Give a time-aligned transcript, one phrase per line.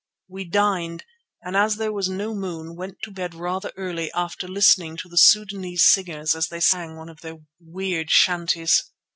[0.27, 1.05] We dined
[1.43, 5.15] and as there was no moon, went to bed rather early after listening to the
[5.15, 8.81] Sudanese singers as they sang one of their weird chanties.